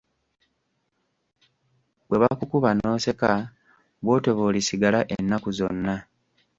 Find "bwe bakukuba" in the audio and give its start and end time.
2.07-2.69